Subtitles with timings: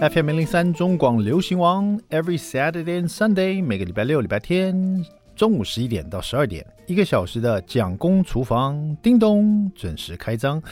[0.00, 5.04] FM 零零三中广流行王，Every Saturday and Sunday，每个礼拜六、礼拜天
[5.36, 10.62] 中午十一点到十二点，一个小时的蒋公厨房，叮咚准时开张。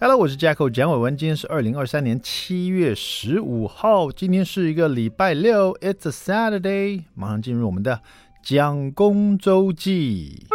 [0.00, 8.00] Hello，我是 Jacko 蒋伟文，今天是二零二三年七月十五号，今天是一个礼拜六，It's a Saturday，马上进入我们的
[8.42, 10.46] 蒋公周记。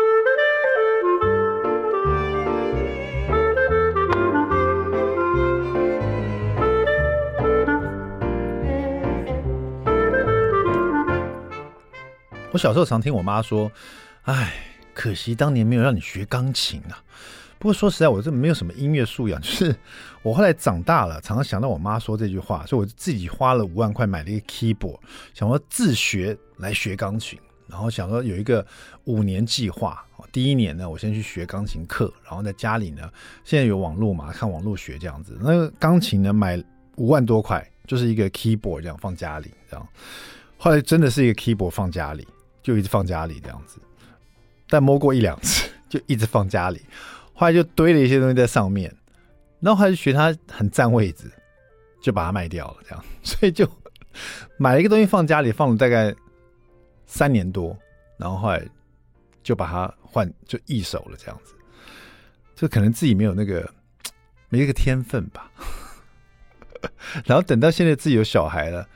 [12.53, 13.69] 我小时候常听我妈说
[14.25, 14.53] ：“哎，
[14.93, 17.01] 可惜当年没有让你学钢琴啊。”
[17.57, 19.41] 不过说实在，我这没有什么音乐素养。
[19.41, 19.75] 就是
[20.21, 24.99] 我后来长大了，常常想到我妈说这句话，所以我自己花了五万块买了一个 keyboard，
[25.33, 27.39] 想说自学来学钢琴。
[27.67, 28.63] 然后想说有一个
[29.05, 33.09] 五年计划，第一年呢，我先去学钢琴课，然后在家里呢，
[33.43, 35.35] 现在有网络嘛，看网络学这样子。
[35.41, 36.63] 那个钢琴呢，买
[36.97, 39.87] 五万多块，就是一个 keyboard 这样放家里，这样。
[40.57, 42.27] 后来真的是一个 keyboard 放家里。
[42.63, 43.77] 就一直放家里这样子，
[44.69, 46.81] 但摸过一两次， 就一直放家里。
[47.35, 48.95] 后来就堆了一些东西在上面，
[49.59, 51.29] 然后还是学它很占位置，
[52.01, 52.77] 就把它卖掉了。
[52.83, 53.69] 这样， 所以就
[54.57, 56.15] 买了一个东西放家里，放了大概
[57.05, 57.77] 三年多，
[58.17, 58.65] 然后后来
[59.43, 61.17] 就把它换，就易手了。
[61.17, 61.53] 这样子，
[62.55, 63.69] 就可能自己没有那个
[64.49, 65.51] 没一个天分吧。
[67.25, 68.87] 然后等到现在自己有小孩了，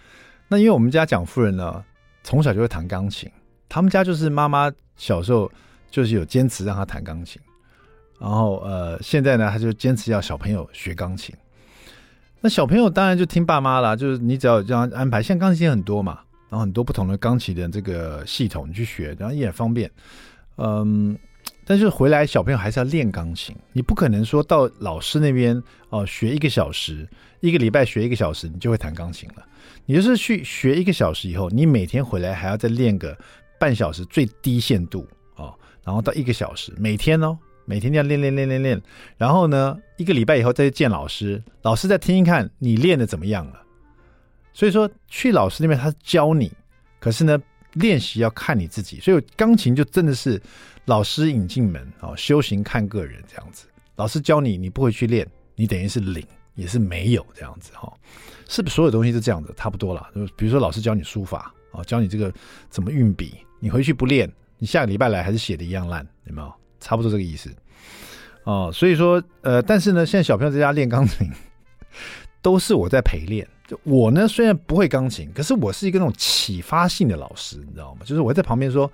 [0.47, 1.83] 那因为我们家蒋夫人呢，
[2.23, 3.29] 从小就会弹钢琴。
[3.69, 5.51] 他们家就是妈妈小时候
[5.91, 7.41] 就是有坚持让他弹钢琴，
[8.19, 11.35] 然后呃现在呢他就坚持要小朋友学钢琴。
[12.39, 19.89] 那小朋友当然就听爸妈啦，就是你只要这样安排，现在钢琴很多嘛，然后很多不同的钢琴的这个系统你去学，然后也很方便。
[20.57, 21.17] 嗯，
[21.65, 25.57] 但是回来小朋友还是要练钢琴，你不可能说到老师那边
[25.89, 27.07] 哦、呃、学一个小时，
[27.39, 29.43] 一个礼拜学一个小时你就会弹钢琴了。
[29.87, 33.17] 你就是去学一个小时以后，你每天回来还要再练个。
[33.59, 38.81] 半小时最低限度哦，然后到一个小时，每天哦，每天要练练练练练，
[39.17, 43.61] 然后呢，一个礼拜以后再去见老师，老师再听听看你练的怎么样了。
[44.53, 46.51] 所以说去老师那边他教你，
[46.99, 47.37] 可是呢，
[47.73, 48.99] 练习要看你自己。
[48.99, 50.41] 所以钢琴就真的是
[50.85, 53.67] 老师引进门哦，修行看个人这样子。
[53.95, 57.91] 老师教你，你不会去练，你等于是零，也是没有这样子哈。
[58.47, 59.53] 是不是所有东西都这样子？
[59.57, 60.09] 差不多了。
[60.35, 62.33] 比如说老师教你书法啊，教你这个
[62.69, 63.35] 怎么运笔。
[63.59, 66.53] 你回去不练，你下个礼拜来还是写的一样烂，有没有？
[66.79, 67.49] 差不多这个意思
[68.43, 68.69] 哦。
[68.73, 71.27] 所以说，呃，但是呢，现在小朋友在家练钢琴，
[72.41, 73.47] 都是我在陪练。
[73.67, 78.01] 就我呢，虽然不会钢琴，可是我是一个那种启发性的老师，你知道吗？
[78.05, 78.89] 就是我在旁边说，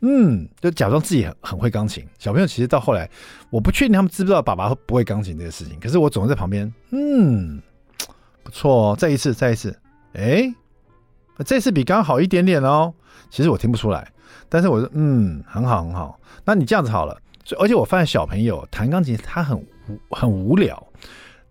[0.00, 2.04] 嗯，就假装自己很很会钢琴。
[2.18, 3.08] 小朋友其实到后来，
[3.50, 7.62] 我不确定他们知不知道爸爸不会钢琴这个事情，可是我总是在旁边，嗯，
[8.42, 9.78] 不错哦，再一次，再一次，
[10.14, 10.52] 哎，
[11.44, 12.94] 这次比刚刚好一点点哦。
[13.30, 14.10] 其实我听不出来，
[14.48, 16.18] 但是我说嗯，很好很好。
[16.44, 17.20] 那你这样子好了，
[17.58, 19.60] 而且我发现小朋友弹钢琴他很
[20.10, 20.86] 很无聊，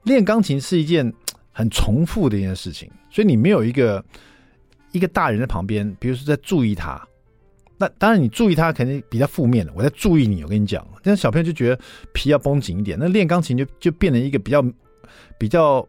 [0.03, 1.13] 练钢琴是一件
[1.51, 4.03] 很重复的一件事情，所以你没有一个
[4.91, 7.01] 一个大人在旁边，比如说在注意他。
[7.77, 10.41] 那当然你注意他肯定比较负面的，我在注意你。
[10.43, 11.79] 我跟你讲，但是小朋友就觉得
[12.13, 14.63] 皮要绷紧一点，那练钢琴就就变成一个比较
[15.37, 15.85] 比较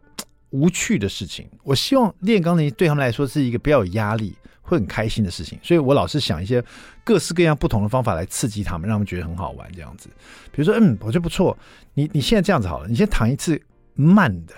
[0.49, 1.49] 无趣的事情。
[1.63, 4.35] 我希望练钢琴对他们来说是一个比较有压力。
[4.67, 6.61] 会很开心的事情，所以我老是想一些
[7.05, 10.09] 各式各样不同的方法来刺激他们，让他们觉得很好玩这样子。
[10.51, 11.57] 比如说，嗯，我觉得不错，
[11.93, 13.59] 你你现在这样子好了，你先弹一次
[13.93, 14.53] 慢的，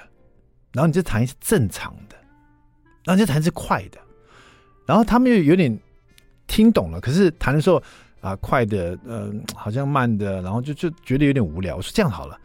[0.72, 2.16] 然后你再弹一次正常的，
[3.04, 4.00] 然后你再弹一次快的，
[4.88, 5.80] 然后他们又有点
[6.48, 7.82] 听懂了，可是弹的时候
[8.22, 11.76] 啊、快的，嗯、呃，好像慢的，然后就就觉得有点无聊。
[11.76, 12.36] 我说这样好了，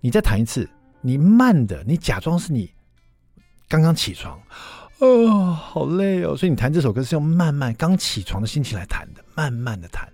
[0.00, 0.66] 你再弹一次，
[1.00, 2.70] 你慢的，你假装是你
[3.68, 4.40] 刚刚起床。
[5.00, 6.36] 哦，好累哦！
[6.36, 10.06] 所以你弹这首歌是用慢慢刚起床的心情来弹的，慢慢的弹。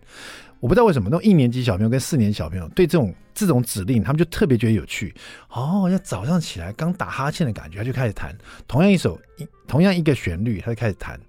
[0.60, 5.12] 我不知道为什么，那种一年级小朋友跟四年小朋友对这种这种指令，他们就特别觉得有趣。
[5.50, 8.34] 哦，要早上起来刚打哈欠的感觉，他就开始弹
[8.68, 11.20] 同样一首一同样一个旋律，他就开始弹。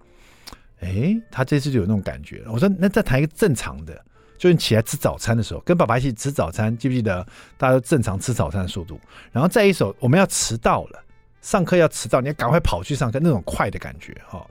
[0.82, 2.44] 诶，他这次就有那种感觉。
[2.48, 3.94] 我说，那再弹一个正常的，
[4.38, 7.26] 就是你起来吃早餐的时候，跟爸爸一起吃早餐，记不记得
[7.58, 9.00] 大家都正常吃早餐的速度？
[9.32, 11.04] 然后再一首，我们要迟到了。
[11.48, 14.46] 上课要迟到，你要赶快跑去上课，那种快的感觉哈。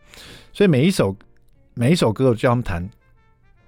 [0.50, 1.14] 所以每一首
[1.74, 2.88] 每一首歌，我叫他们弹，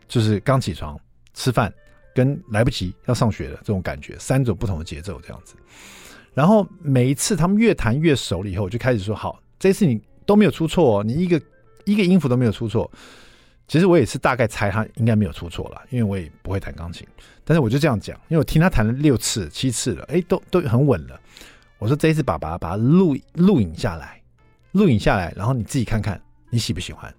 [0.09, 0.99] 就是刚起床、
[1.35, 1.71] 吃饭
[2.15, 5.57] 跟来不及要上学的这种感觉，三种不同的节奏这样子。
[6.33, 11.39] 然后每一次他们越弹越熟了以后，我就开始说：好，这次你都没有出错哦，你一个
[11.85, 12.91] 一个音符都没有出错。
[13.67, 17.07] 其实我也是大概猜他应该没有出错了，因为我也不会弹钢琴。
[17.45, 21.21] 但是我就这样讲，因为我听他弹了六次、七次了，哎，都都很稳了。
[21.79, 24.21] 我说这一次爸爸把它录录影下来，
[24.73, 26.21] 录影下来，然后你自己看看
[26.51, 27.13] 你喜不喜欢。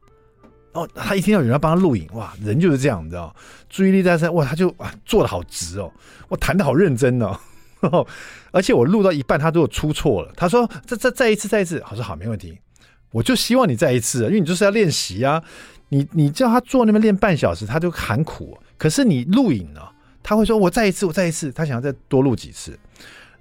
[0.74, 3.36] 哦，他一听到有人要帮他录影，哇，人就是这样，你知道，
[3.70, 5.92] 注意力在这，哇，他就哇做的 好直哦，
[6.28, 8.06] 我弹的好认真哦，
[8.52, 10.32] 而且我录到一半，他都有出错了。
[10.36, 12.60] 他说：“再再再一次，再一次。”我说：“好，没问题。”
[13.12, 15.42] 我就希望你再一次，因为你就是要练习啊。
[15.88, 18.56] 你你叫他坐那边练半小时，他就喊苦。
[18.78, 19.82] 可是你录影呢，
[20.22, 22.78] 他会说：“我再一次，我再一次。”他想要再多录几次。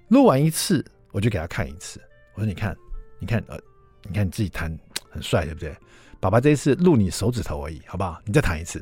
[0.08, 0.82] 录完一次，
[1.18, 2.00] 我就给他看一次。
[2.34, 2.76] 我说：“你看，
[3.18, 3.58] 你看，呃，
[4.04, 4.70] 你看你自己弹
[5.10, 5.76] 很帅，对不对？”
[6.20, 8.22] 爸爸这一次录你手指头而已，好不好？
[8.24, 8.80] 你再弹一次。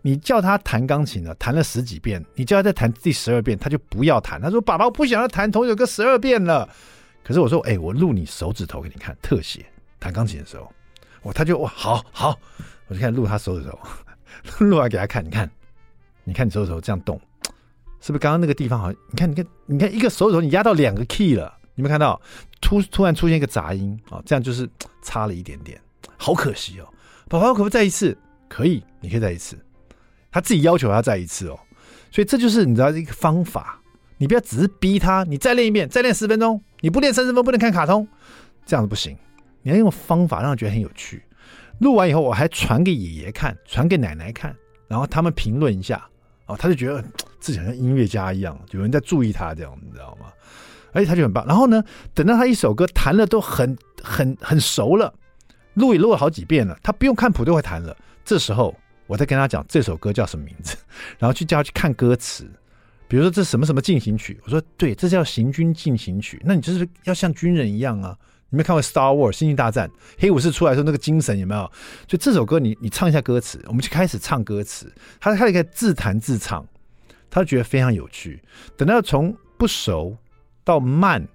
[0.00, 4.40] 你叫他弹钢琴了，弹了十几遍，你叫他再弹第十二遍，他就不要弹。
[4.40, 6.68] 他说：“爸爸，我不想要弹同一个十二遍了。”
[7.24, 9.66] 可是我说：“哎、我录你手指头给你看，特写
[9.98, 10.72] 弹钢琴的时候。”
[11.22, 12.38] 我他就哇，好好，
[12.86, 13.76] 我就开始录他手指头，
[14.64, 15.50] 录完给他看，你看，
[16.22, 17.20] 你看你手指头这样动，
[18.00, 19.00] 是不是刚刚那个地方好像？
[19.10, 22.20] 你看，你看，你看一个手指头你压到两个 key 了，你没看到？
[22.60, 24.68] 突突然出现一个杂音啊，这样就是
[25.02, 25.80] 差了一点点。
[26.16, 26.88] 好可惜哦，
[27.28, 28.16] 宝宝可不可以再一次？
[28.48, 29.58] 可以，你可以再一次。
[30.30, 31.58] 他自己要求他再一次哦，
[32.10, 33.78] 所以这就是你知道一个方法。
[34.18, 36.62] 你不要只是逼他，你再练一遍，再练十分钟。
[36.80, 38.06] 你不练三十分不能看卡通，
[38.64, 39.16] 这样子不行。
[39.62, 41.24] 你要用方法让他觉得很有趣。
[41.78, 44.54] 录完以后我还传给爷爷看，传给奶奶看，
[44.86, 46.08] 然后他们评论一下
[46.46, 47.02] 哦，他就觉得
[47.40, 50.26] 自己好像音乐家一样，有人在注意他这样，你知道吗？
[50.92, 51.46] 而且他就很棒。
[51.46, 51.82] 然后呢，
[52.14, 55.12] 等到他一首歌弹了都很很很熟了。
[55.74, 57.96] 录也录了好几遍了，他不用看谱都会弹了。
[58.24, 58.74] 这时候
[59.06, 60.76] 我再跟他讲这首歌叫什么名字，
[61.18, 62.50] 然后去叫他去看歌词。
[63.08, 66.40] 比如说这什么什么进行曲，我说对，这叫行军进行曲。
[66.44, 68.16] 那你就是要像军人一样啊！
[68.48, 71.60] 你没看过《Star Wars》星际大战，黑武士出来的时候那个精神有没有？
[72.08, 74.92] 所以这首歌你你唱一下歌词，我们就开始唱歌词。
[75.20, 76.66] 他他可以自弹自唱，
[77.30, 78.42] 他觉得非常有趣。
[78.76, 80.16] 等到从不熟
[80.64, 81.26] 到慢、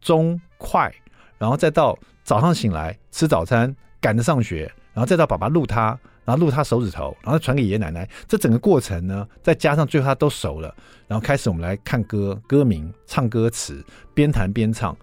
[0.00, 0.92] 中、快，
[1.38, 1.98] 然后再到。
[2.26, 8.10] 早上醒来吃早餐，赶着上学，然后再到爸爸录他，然后录他手指头，然后传给爷爷奶奶。
[8.26, 10.74] 这整个过程呢，再加上最后他都熟了，
[11.06, 13.80] 然后开始我们来看歌，歌名、唱歌词，
[14.12, 14.96] 边弹边唱，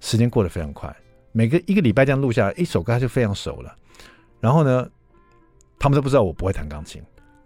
[0.00, 0.92] 时间过得非常快。
[1.30, 3.72] 每个一个礼拜这样录下来，一首歌他就非常熟了。
[4.40, 4.84] 然后呢，
[5.78, 7.00] 他们都不知道我不会弹钢琴，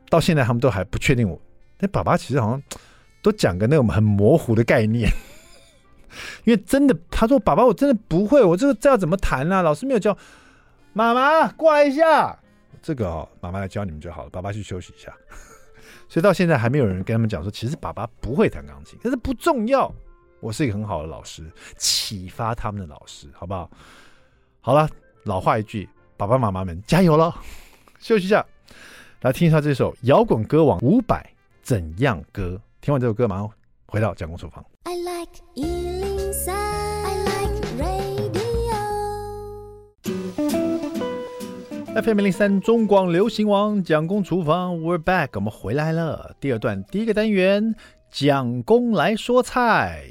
[0.09, 1.39] 到现在他们都还不确定我。
[1.79, 2.63] 那爸爸其实好像
[3.21, 5.13] 都讲个那种很模糊的概念。
[6.45, 9.63] 因为真的，他说：“爸爸，我真的不会，我这个这要怎么弹啊？
[9.63, 10.17] 老师没有教。”
[10.95, 12.37] 妈妈过来一下，
[12.83, 14.31] 这个哦，妈妈来教你们就好了。
[14.31, 15.13] 爸爸去休息一下。
[16.09, 19.93] 所以到现在还没有人跟他们讲说，其实爸爸不会弹钢琴，但是不重要。
[20.41, 21.45] 我是一个很好的老师，
[21.77, 23.71] 启发他们的老师，好不好？
[24.61, 24.89] 好了，
[25.25, 27.35] 老话一句，爸爸妈妈们加油了。
[27.99, 28.45] 休息一下，
[29.21, 31.23] 来听一下这首摇滚歌王伍佰
[31.63, 32.61] 怎样歌。
[32.81, 33.51] 听完这首歌，马上
[33.87, 34.65] 回到讲公厨房。
[34.85, 35.88] I like
[42.01, 46.37] FM 零三中广流行王蒋公厨房，We're back，我们回来了。
[46.39, 47.75] 第二段第一个单元，
[48.09, 50.05] 蒋公来说菜。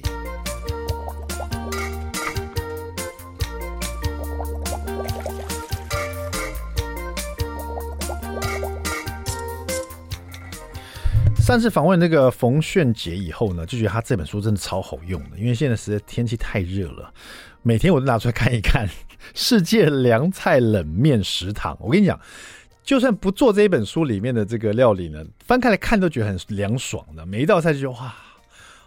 [11.38, 17.14] 上次访问那个冯炫杰以后呢，就觉得他这本书真的超好用的，因为现在实在天气太热了，
[17.62, 18.90] 每天我都拿出来看一看。
[19.34, 22.20] 世界凉菜冷面食堂，我跟你讲，
[22.84, 27.26] 就算不做这一本书里面的这个料理呢，翻开来看都觉得很凉爽的。
[27.26, 28.14] 每一道菜就哇，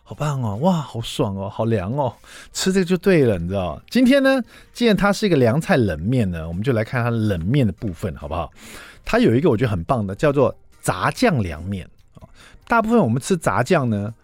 [0.03, 2.13] 好棒哦，哇，好爽哦，好凉哦，
[2.53, 3.81] 吃这个就对了，你知道？
[3.91, 8.51] 今天呢，既然它是一个凉菜冷面呢，我们就来看它冷面的部分，好不好？
[9.05, 11.89] 它有一个我觉得很棒的，叫做炸酱凉面。
[12.67, 14.15] 大部分我们吃炸酱呢，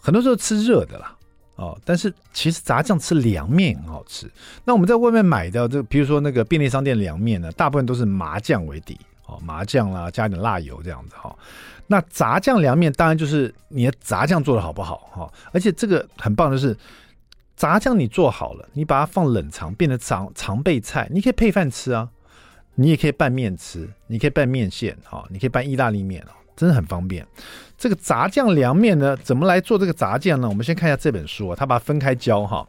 [0.00, 1.16] 很多时候吃热的啦。
[1.56, 4.28] 哦，但是其实炸酱吃凉面很好吃。
[4.64, 11.38] 那我们在外面买的这个，比如说那个便利商店凉面呢，大部分都是麻酱为底，哦，麻酱啦，加点辣油这样子哈、哦。
[11.86, 16.76] 那炸酱凉面当然就是你的炸酱做的好不好哈、哦，而且这个很棒，就是
[17.56, 22.08] 炸酱你做好了，你把它放冷藏，变成常常备菜，你可以配饭吃啊，
[22.74, 26.32] 你也可以拌面吃，你可以拌面线哈、哦，你可以拌意大利面哦。
[26.56, 27.26] 真的很方便。
[27.76, 30.48] 这个炸酱凉面呢，怎么来做这个炸酱呢？
[30.48, 32.66] 我们先看一下这本书啊，他把它分开教哈。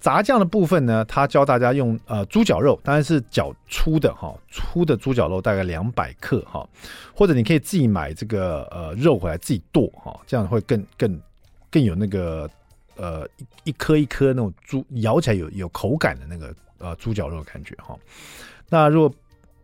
[0.00, 6.68] 炸酱的部分呢，他教大家用呃猪脚肉，当然是脚粗的哈，粗的猪脚肉大概两百克哈，
[7.14, 11.20] 或者你可以自己买这个呃肉回来自己剁哈，这样会更更
[11.70, 12.50] 更有那个
[12.96, 17.96] 呃一一颗一颗那种猪咬起来有有口感的那个呃猪脚肉的感觉哈。
[18.68, 19.14] 那如果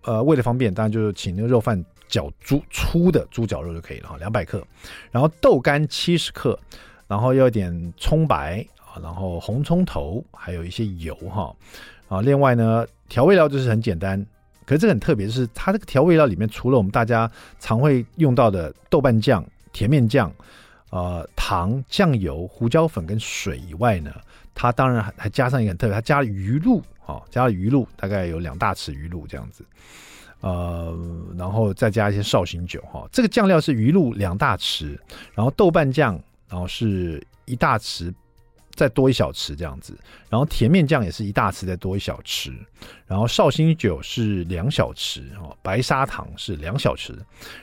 [0.04, 1.84] 呃为了方便，当然就是请那个肉贩。
[2.08, 4.66] 绞猪粗的猪脚肉就可以了哈，两百克，
[5.10, 6.58] 然后豆干七十克，
[7.06, 11.54] 然后要点葱白啊，然后红葱头，还有一些油哈
[12.08, 12.20] 啊。
[12.20, 14.24] 另外呢，调味料就是很简单，
[14.64, 20.32] 可是这个很特别，就是它这个调味料里面除了我们大家常会用到的豆瓣酱、甜面酱、
[20.90, 24.10] 呃糖、酱油、胡椒粉跟水以外呢，
[24.54, 29.64] 它当然还还加上一个很特别，它加了鱼露啊，加了鱼露，大概有两大匙鱼露这样子。
[30.40, 30.96] 呃，
[31.36, 34.96] 然后再加一些绍兴酒哈，这个酱料是鱼露两大匙，
[35.34, 38.14] 然后豆瓣酱，然后是一大匙，
[38.72, 39.98] 再多一小匙这样子，
[40.30, 42.56] 然后甜面酱也是一大匙，再多一小匙，
[43.04, 47.16] 然后绍兴酒是两小匙哦，白砂糖是两小匙，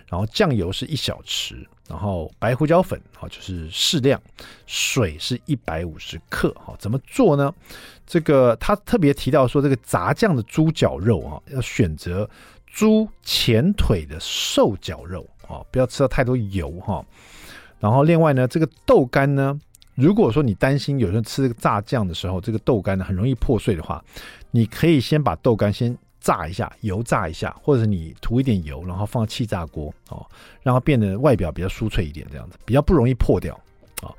[0.10, 4.22] 然后酱油是一小匙，然后白胡椒粉啊就是适量，
[4.68, 7.54] 水是一百五十克哈，怎么做呢？
[8.06, 12.30] 这个他特别提到说，这个炸酱的猪脚肉啊，要选择。
[12.76, 17.04] 猪前腿的瘦绞肉啊，不要吃到太多油哈。
[17.80, 19.58] 然后另外呢，这个豆干呢，
[19.94, 24.04] 如果说你担心有人吃这个炸酱的时候，这个豆干呢很容易破碎的话，
[24.52, 30.26] 你可以先把豆干先炸一下，油炸一下，或者你涂一点油，然后放气炸锅哦，
[30.62, 33.58] 让它变得外表比较酥脆一点，这样子比较不容易破掉
[34.02, 34.12] 啊。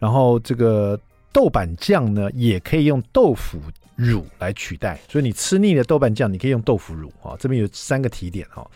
[0.00, 0.98] 然后这个
[1.32, 3.60] 豆瓣酱呢，也可以用豆腐
[4.00, 7.36] 乳来取代，所以你吃腻了豆瓣酱，你可以用豆腐乳啊。
[7.38, 8.68] 这边有三个提点哈，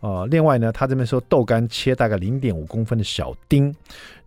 [0.00, 3.74] 呃，另外呢，他这边说豆干切大概零点五公分的小丁，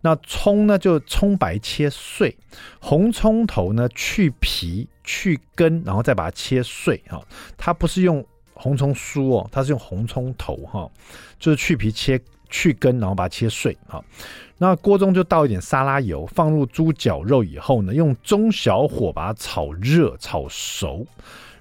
[0.00, 2.36] 那葱呢就葱白切碎，
[2.80, 7.22] 红葱头呢去皮去根，然后再把它切碎哈。
[7.56, 10.90] 它不是用红葱酥哦，它是用红葱头哈，
[11.38, 14.04] 就是去皮切去根，然后把它切碎好。
[14.58, 21.06] 那锅中就倒一点沙拉油，放入猪脚肉以后呢，用中小火把它炒热、炒熟。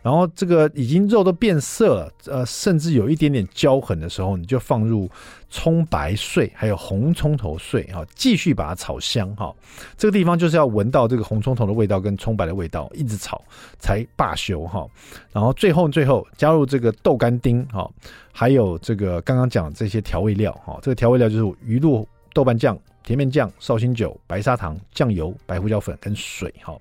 [0.01, 5.09] 然后这个已经肉都变色了，呃，甚至有一点点焦痕的时候，你就放入
[5.49, 9.53] 葱白碎，还有红葱头碎，哈，继续把它炒香，哈。
[9.97, 13.43] 这个地方就是要闻到这个红葱头的味道跟葱白的味道，一直炒
[13.77, 14.87] 才罢休，哈。
[15.33, 17.89] 然后最后最后加入这个豆干丁，哈，
[18.31, 22.77] 还有这个刚刚讲的这些调味料，哈，这个调味料就是鱼露、豆瓣酱。
[23.03, 26.77] 甜面酱、绍兴酒、白砂糖、酱油、白胡椒粉跟水哈，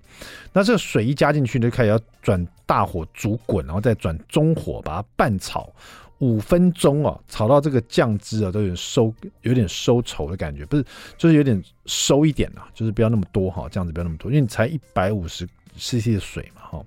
[0.53, 5.73] 那这个水一加进去就开始要转大火煮滚，然后再转中火把它拌炒
[6.19, 10.85] 五分钟哦，炒到这个酱汁啊都有点收有点收稠的感觉，不是
[11.17, 15.47] 就是有点收一点啊，就是不要那么多哈，这样子不要那么多，因为你才一百五十
[15.77, 16.85] CC 的水嘛哈，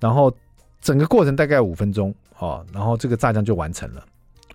[0.00, 0.30] 然后
[0.80, 4.04] 整个过程大概五分钟啊，然后这个炸酱就完成了。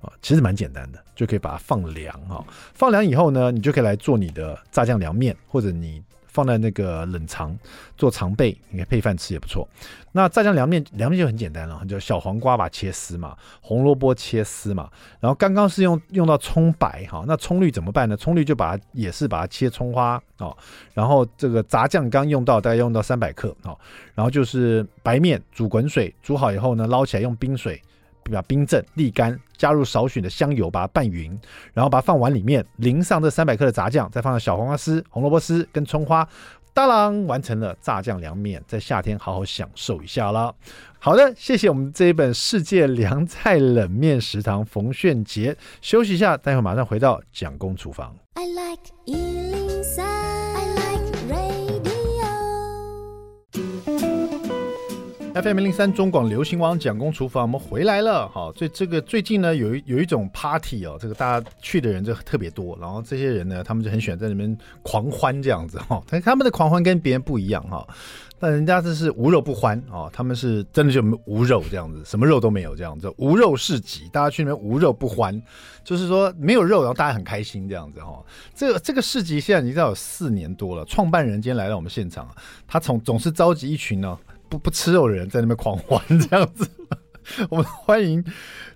[0.04, 2.46] 啊其实蛮简单的，就可以把它放凉哈。
[2.74, 7.58] 放凉以后呢，你就可以来做你的炸酱凉面，或者你放在那个冷藏
[7.96, 9.68] 做常备，你可以配饭吃也不错。
[10.12, 14.90] 那炸酱凉面，凉面就很简单了，就小黄瓜把切丝嘛，红萝卜切丝嘛。
[15.20, 18.18] 然后刚刚是用用到葱白哈，那葱绿怎么办呢？
[18.18, 20.56] 葱绿就把它也是把它切葱花哦。
[20.94, 23.78] 然后这个炸酱刚用到大概用到三百克哦。
[24.14, 27.82] 然后就是白面煮滚水，煮好以后呢，捞起来用冰水。
[28.32, 31.38] 把冰镇沥干，加入少许的香油，把它拌匀，
[31.74, 36.28] 然后把它放碗里面，淋上这三百克的炸酱，再放上小黄瓜丝、红萝卜丝跟葱花，
[36.74, 40.54] 当啷，完成了炸酱凉面，在夏天好好享受一下了。
[41.00, 48.16] 好的，谢谢我们这一本《世界凉菜冷面食堂》冯炫杰，休息一下，待会马上回到蒋公厨房。
[48.36, 49.73] I like
[55.34, 58.30] FM 零零三中广流行网蒋公厨房，我们回来了。
[58.30, 66.04] 好，所以这个最近呢，有一有一种 party 哦，这个大家去的人就特别多，然后这些人呢，他们就很喜欢在那边狂欢这样子哈。
[66.08, 67.84] 但他们的狂欢跟别人不一样哈，
[68.38, 75.42] 但人家这是无肉不欢啊，他们是真的就无肉这样子，什么肉都没有这样子，无肉市集，大家去那边无肉不欢，
[75.84, 78.24] 就是说没有肉，然后大家很开心这样子哈。
[78.54, 82.30] 这个这个市集现在已经有四年多了，创办人今天来到我们现场，
[82.68, 84.16] 他从总是召集一群呢。
[84.54, 86.70] 不不吃肉的人在那边狂欢这样子，
[87.50, 88.24] 我们欢迎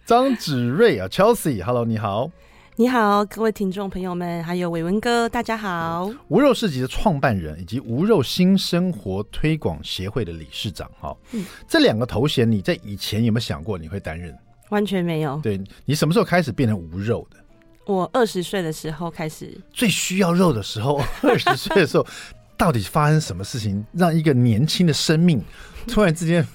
[0.08, 2.32] 张子睿啊，Chelsea，Hello，你好，
[2.78, 6.12] 你好，各位听众朋友们，还有伟文哥，大家好。
[6.30, 14.36] 无肉市集的创办人以及无肉新生活推广协会的理事长，哈，嗯，这两个头衔你在以前有没有想过你会担任？
[14.70, 15.40] 完全没有。
[15.44, 17.38] 对，你什么时候开始变成无肉的？
[17.86, 22.08] 我二十岁的时候开始，最需要肉的时候，二十岁的时候。
[22.58, 25.42] 到底发生什么事情，让一个年轻的生命
[25.88, 26.46] 突然之间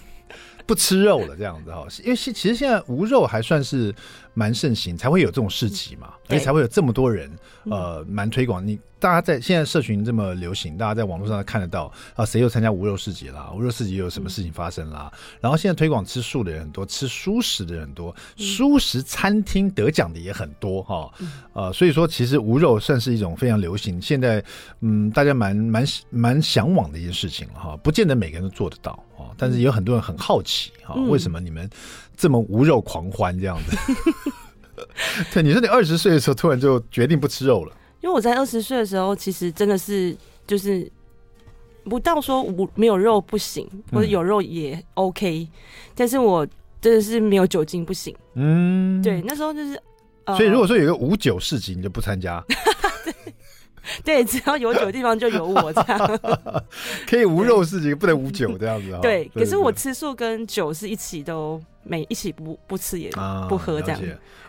[0.67, 1.37] 不吃肉了？
[1.37, 3.95] 这样子哈，因为其实现在无肉还算是
[4.35, 7.31] 蛮盛行，才会有这种市集嘛，所以才会有这么多人
[7.65, 8.67] 呃蛮推广。
[8.67, 13.51] 你大家在现在社群这么流行，大家在网络上看得到啊，谁又参加无肉市集啦？
[13.53, 15.11] 无肉市集有什么事情发生啦？
[15.13, 21.13] 嗯、然后现在推广吃素的人很多，吃蔬食的人很多，蔬食餐厅得奖的也很多哈。
[21.53, 24.43] 呃、所以说其实无肉算是一种非常流行，现在
[24.81, 27.77] 嗯，大家蛮蛮蛮向往的一件事情哈。
[27.79, 31.69] 不见得每个人都做得到啊，但是有很多人很好奇哈，为什么你们
[32.23, 33.77] 这么无肉狂欢这样子？
[34.77, 34.87] 嗯、
[35.35, 37.77] 对，你说你二十岁的时候突然就决定不吃肉了。
[38.01, 40.89] 因为我在二十岁的时候，其实真的是就是
[41.83, 45.49] 不到说无没有肉不行，或者有肉也 OK，、嗯、
[45.97, 46.47] 但是我
[46.81, 48.15] 真的是没有酒精不行。
[48.35, 49.77] 嗯，对，那时候就是，
[50.27, 52.41] 所以如果说有一个无酒市集，你就不参加。
[53.05, 56.21] 对，对，只要有酒的地方就有我这样。
[57.05, 59.01] 可以无肉市集，不能无酒这样子啊。
[59.03, 63.11] 对，可是我吃素跟酒是一起都没一起不不吃也
[63.49, 64.01] 不喝这样。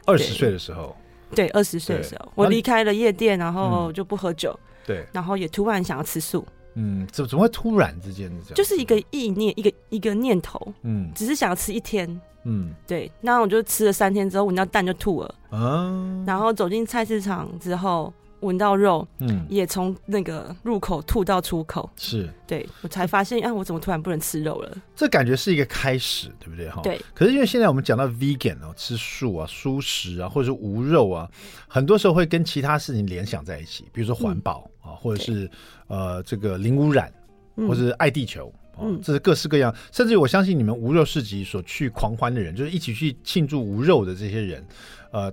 [0.05, 0.95] 二十岁的时候。
[1.35, 4.57] 对，二十岁的时候，我离开了夜店，然后就不喝酒。
[4.85, 6.45] 对，然后也突然想要吃素。
[6.75, 8.53] 嗯，怎怎么会突然之间这样？
[8.53, 10.71] 就是一个意念，一个一个念头。
[10.83, 12.07] 嗯，只是想要吃一天。
[12.43, 15.35] 嗯，对，那我就吃了三天之后，闻到蛋就吐了。
[15.49, 18.13] 啊，然后走进菜市场之后。
[18.43, 24.77] 闻到肉，嗯，也从那个入口吐到出口，是对我才发现，啊，我怎么突然不能吃肉了？
[24.95, 26.69] 这感觉是一个开始，对不对？
[26.69, 26.99] 哈，对。
[27.13, 31.29] 可是因为现在我们讲到 vegan 哦，吃素啊、蔬食啊，或者是无肉啊，
[31.67, 35.49] 很多时候会跟其他事情联想在一起，比如说环保啊，嗯、或者是
[35.87, 37.11] 呃这个零污染，
[37.55, 38.53] 或者是爱地球。
[38.81, 44.65] 嗯，这是各式各样，甚至我相信你们无肉市集所去狂欢的人，就是一起去庆祝无肉的这些人，
[45.11, 45.31] 呃，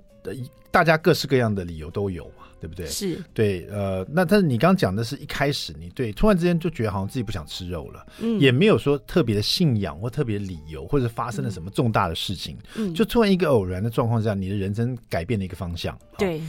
[0.70, 2.86] 大家各式各样的理由都有嘛，对不对？
[2.86, 16.40] 是，对，呃，那但是你刚刚讲的是一开始你对突然之间就觉得好像自己不想吃肉了，嗯，也没有说特别的信仰或特别的理由，或者发生了什么重大的事情，嗯，就突然一个偶然的状况下，你的人生改变了一个方向，对。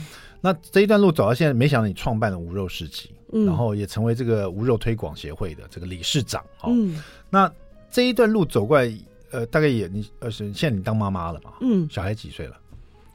[0.44, 3.10] 那这一段路走到现在，没想到你创办了无肉市集。
[3.34, 6.44] 嗯然后也成为这个无肉推广协会的这个理事长。
[6.66, 7.50] 嗯，那
[7.90, 8.94] 这一段路走过来，
[9.30, 11.54] 呃，大概也你呃，现在你当妈妈了嘛？
[11.62, 12.60] 嗯，小孩几岁了？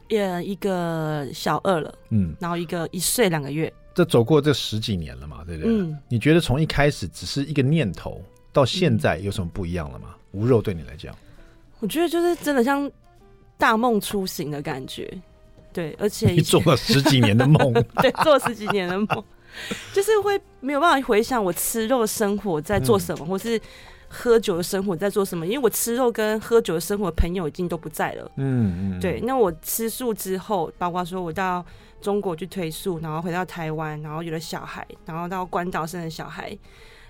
[0.09, 1.93] 也一个小二了。
[2.09, 3.71] 嗯，然后一个一岁两个月。
[3.93, 5.43] 这走过这十几年了嘛？
[5.45, 5.71] 对不对？
[5.71, 8.21] 嗯，你觉得从一开始只是一个念头，
[8.53, 10.15] 到现在有什么不一样了吗？
[10.31, 11.15] 无肉对你来讲，
[11.79, 12.89] 我觉得就是真的像
[13.57, 15.11] 大梦初醒的感觉。
[15.73, 19.23] 对，而且 你做了十几年的梦， 对，做了十几年的梦。
[19.93, 23.59] 就是会没有办法回想我吃肉的生活在做什么，嗯、或是
[24.09, 28.31] 喝酒的生活在做什么，因为我吃肉跟喝酒的生活朋友已经都不在了。
[28.37, 29.19] 嗯嗯，对。
[29.21, 31.65] 那我吃素之后，包括说我到
[31.99, 36.57] 中国去推素，然后回到台湾，然后有了小孩，然后到关岛生了小孩，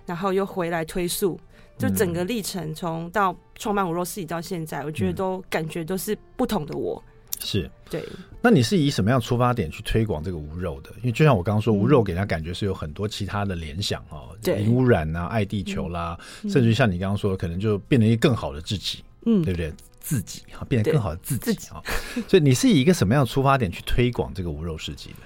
[0.05, 1.39] 然后又回来推素，
[1.77, 7.01] 就整个历程从到创办无肉市集到现在，我觉得都感觉都是不同的我。
[7.47, 8.03] 是对，
[8.41, 10.89] 那你是以什么样出发点去推广这个无肉的？
[10.97, 19.71] 因为就像我刚刚说，无肉给人家感觉是有很多其他的联想哦，对，零污染啊，爱地球啦，嗯、甚至于像你刚刚说的，可能就变成一个更好的自己，嗯，对不对？
[20.01, 21.81] 自己哈，变得更好的自己啊，
[22.27, 25.17] 所以你是以一个什么样的出发点去推广这个无肉市集的？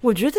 [0.00, 0.38] 我觉得。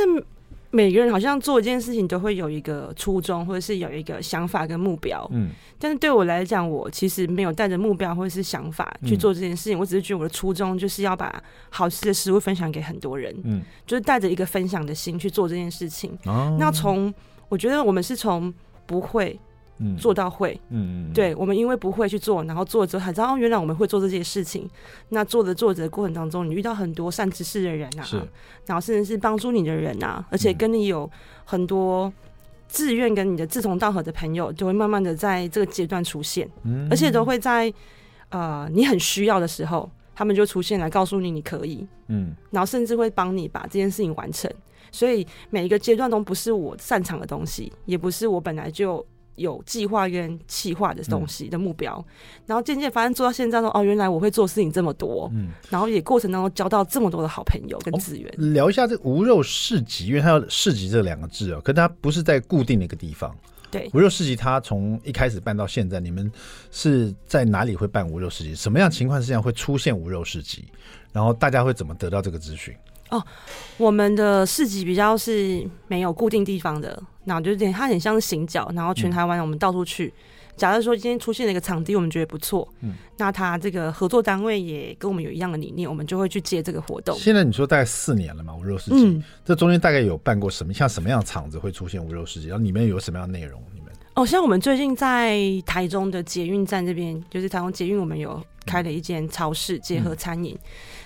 [0.71, 5.25] 每个人好像做一件事情都会有一个初衷，或者是有一个想法跟目标。
[5.31, 5.49] 嗯，
[5.79, 9.77] 但是对我来讲，我其实没有带着目标或者是想法去做这件事情。
[9.77, 13.35] 嗯，我只是觉得我的初衷就是要把好吃的食物分享给很多人。
[13.43, 16.11] 嗯，就是带着一个分享的心去做这件事情。
[16.25, 17.13] 哦，那从
[17.49, 18.53] 我觉得我们是从
[18.85, 19.39] 不会。
[19.77, 24.69] 嗯，做到会，嗯嗯，对，我们因为不会去做，然后做了之后才知道，哦，原来我们会做这些事情。
[25.09, 28.17] 那做着做着的过程当中，你遇到很多善知识的人啊，是，
[28.65, 31.09] 然后甚至是帮助你的人啊，而且跟你有
[31.43, 32.11] 很多
[32.69, 37.73] 自愿跟你的志同道合的朋友，就会慢慢的在这个阶段出现，嗯，而且都会在
[38.29, 44.49] 呃你很需要的时候，他们就出现来告诉你你可以，嗯，然后甚至会帮你把这件事情完成。
[44.89, 49.05] 所以每一个阶段都不是我擅长的东西，也不是我本来就。
[49.35, 52.13] 有计划跟企划的东西的目标，嗯、
[52.47, 58.35] 然后渐渐发现做到现在说哦，原来我会做事情这么多，嗯，然后也过程当中交到这么多的好朋友跟资源、哦。
[58.53, 63.35] 聊一下这个无肉市集，因为它要市集这两个字哦，可它不是在固定的一个地方。
[63.71, 66.31] 对，无肉市集它从一开始办到现在，你们
[66.71, 68.55] 是在哪里会办无肉市集？
[68.55, 70.63] 什么样情况之下会出现无肉市集？
[71.11, 72.73] 然后大家会怎么得到这个资讯？
[73.09, 73.23] 哦，
[73.77, 80.07] 我们的市集比较是没有固定地方的，然后就是点它很像是行脚，然后全台湾我们到处去。
[80.07, 87.15] 嗯、假如说今天出现了一个场地，我们觉得不错，嗯，那他这个合作单位也跟我们有一样的理念，我们就会去接这个活动。
[87.17, 92.47] 现在你说大概四年了嘛，无肉市集，嗯、这中间大概有办过什么像什么样的场子会出现无肉市集？
[92.47, 93.61] 然后里面有什么样的内容？
[93.73, 93.91] 你们？
[94.15, 100.53] 哦，像我们最近在台中的捷运站这边，就是台中捷运，我们有开了一间超市，结合餐饮。
[100.53, 100.59] 嗯、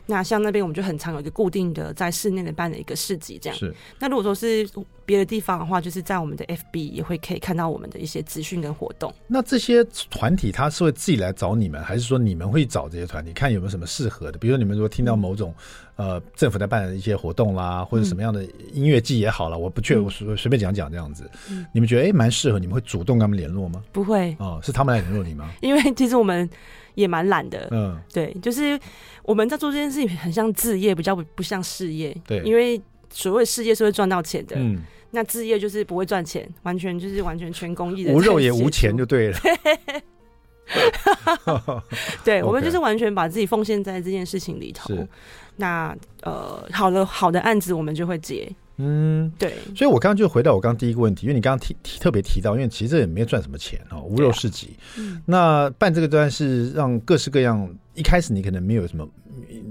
[0.08, 3.58] 那像那边我们就很常有一个固定的在室内的办的一个市集，这样。
[3.58, 3.74] 是。
[4.00, 4.68] 那如果说是
[5.06, 9.14] 别的地方的话，就是在我们的 FB 也会可以看到我们的一些资讯跟活动。
[9.28, 14.38] 那这些团体他是会自己来找你们，还是说你们会找这些团体，看有没有什么适合的？
[14.38, 15.54] 比如说你们如果听到某种。
[16.00, 18.42] 呃，政府在办的一些活动啦，或者什么样的
[18.72, 21.30] 音乐季也好了，嗯、我不确，我随随便讲讲这样子。
[21.50, 22.58] 嗯、你们觉得哎，蛮适合？
[22.58, 23.84] 你们会主动跟他们联络吗？
[23.92, 25.52] 不会哦，是他们来联络你吗？
[25.62, 26.50] 因为其实我们
[26.96, 27.68] 也蛮懒的。
[27.72, 28.80] 嗯，对，就是
[29.24, 32.16] 我们在做这件事情很像置业，比较不不像事业。
[32.28, 39.38] 对，因为所谓事业是会赚到钱的，嗯，那置业就是不会赚钱，完全就是完全全公益的，无肉也无钱就对了。
[42.24, 44.94] 对， 我们就是完全把自己奉献在这件事情里头。
[45.56, 48.48] 那呃，好的好的案子我们就会接，
[48.80, 49.54] 嗯，对。
[49.76, 54.76] 所以我刚刚就回到我刚刚第一个问题，因为你刚刚提提特别提到，因为其实这也没赚什么钱哦，无肉市集。
[54.78, 59.06] 啊嗯、那办这个端是让各式各样，一开始你可能没有什么，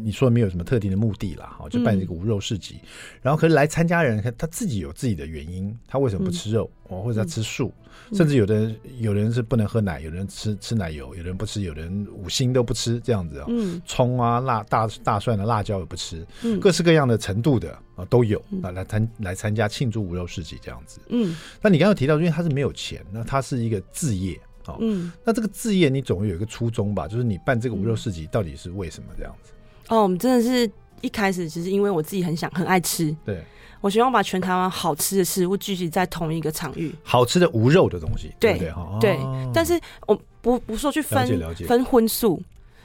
[0.04, 2.74] 你说没有什么特定的目的啦，哈，就办这个无肉市集。
[2.82, 2.88] 嗯、
[3.22, 7.72] 然后可是来参加人，他自己有自己的原因，他为什么不吃肉哦，嗯、或者他吃素？
[7.80, 13.46] 嗯甚至有的人，有人是不能喝奶，有人吃吃奶油，有人不吃，有人五星都不吃，这样子啊。
[13.84, 21.00] 葱啊、辣大大蒜的、啊、辣椒也不吃，嗯，各式各样的程度的啊都有啊来参来参加庆祝无肉市集这样子。
[21.08, 21.36] 嗯。
[21.60, 24.40] 那你刚刚提到，因为他是没有钱，那他是一个置业
[24.72, 24.78] 啊。
[24.80, 25.12] 嗯。
[25.24, 27.08] 那这个置业，你总有一个初衷吧？
[27.08, 29.52] 就是你办这个无肉市集到底是为什么这样子？
[29.88, 33.14] 哦，我们真的是一开始其实因为我自己很想很爱吃。
[33.24, 33.42] 对。
[33.80, 38.70] 我希望把全台湾好吃的食物聚集在同一个场域，好吃的无肉的东西，对，对对？
[38.70, 39.16] 哦、对，
[39.54, 42.42] 但是我不不说去分分荤素，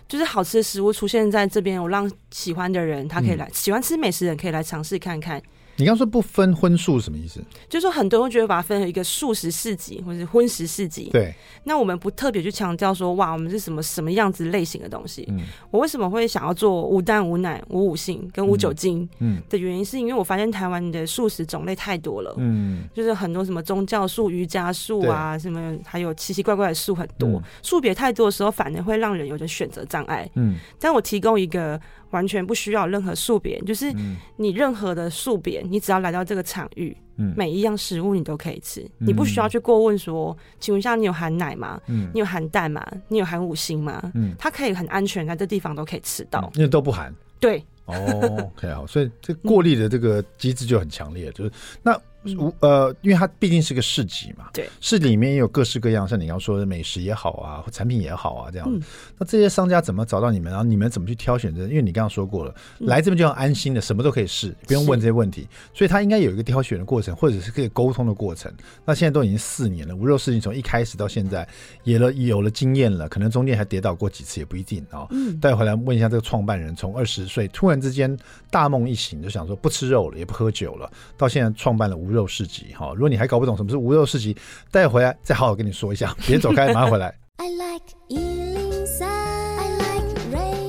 [0.08, 5.42] 就是好吃的食物出现在这边，我让喜欢的人他可以来，嗯、喜欢吃美食的人可以来尝试看看。
[5.76, 7.42] 你刚说不分荤素是什么意思？
[7.68, 11.10] 就是说很多人会觉得把它分成一个素食市集或者是荤食市集。
[11.12, 11.34] 对。
[11.64, 15.26] 那我们不特别去强调说，哇，我们是什么什么样子类型的东西。
[15.30, 15.42] 嗯。
[15.72, 19.08] 我为什么会想要做无蛋无奶无五性跟无酒精？
[19.20, 19.42] 嗯。
[19.50, 22.36] 的原因是因为我发现台湾的素食种类太多了。
[22.38, 22.84] 嗯。
[22.94, 27.42] 就是很多什么宗教素、瑜伽素啊，什么还有奇奇怪怪的素很多。
[27.64, 30.30] 素别太多的时候，反而会让人有点选择障碍。
[30.36, 30.58] 嗯。
[30.80, 31.82] 但我提供一个。
[32.14, 33.94] 完全不需要任何素别，就是
[34.38, 41.82] 你任何的素别，你只要来到这个场域，嗯、每一样食物你都可以吃，嗯、你不需要去过问说，请问一下你有含奶吗？
[41.88, 42.86] 嗯、你有含蛋吗？
[43.10, 44.12] 你有含五星吗？
[44.14, 47.14] 嗯，它可以很安全在这地方都可以吃到，因为都不含。
[47.40, 52.00] 对，哦，OK 好，所以这过滤的这个机制就很强烈，就是那。
[52.38, 58.68] 无呃，因为它毕竟是个市集嘛，对，市里面也有各式各样，像你刚刚说的美食也好啊，或产品也好啊，这样。
[58.72, 58.82] 嗯、
[59.18, 60.52] 那这些商家怎么找到你们？
[60.52, 61.64] 然后你们怎么去挑选这？
[61.68, 68.52] 因为你刚刚说过了，嗯、来这边就要安心的，什么都可以试，不用问这些问题，所以他应该有一个挑选的过程，或者是可以沟通的过程。
[68.86, 71.48] 那现在都已经四年了，无肉事情从一开始到现在，
[71.84, 75.00] 也了有了经验了，可能中间还跌倒过几次，也不一定啊。
[75.00, 78.16] 哦嗯、待会回来问一下这个创办人，从二十岁突然之间
[78.50, 82.94] 大梦一醒，就想说不吃肉了，也不喝酒了，到现在创办了无肉市集哈。
[82.94, 84.38] 如果你还搞不懂什么是无肉市集，
[84.72, 86.16] 待会回来再好好跟你说一下。
[86.26, 87.14] 别走开，马上回来。
[87.38, 90.64] I like 103, I like radio.